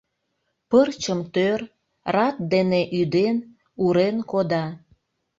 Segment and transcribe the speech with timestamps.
[0.69, 1.59] Пырчым тӧр,
[2.13, 3.37] рат дене ӱден,
[3.83, 4.65] урен кода.